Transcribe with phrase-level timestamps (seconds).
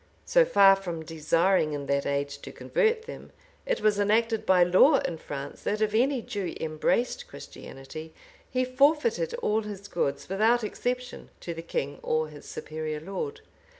[0.25, 3.31] So far from desiring in that age to convert them,
[3.67, 8.11] it was enacted by law in France, that if any Jew embraced Christianity,
[8.49, 13.41] he forfeited all his goods, without exception, to the king or his superior lord.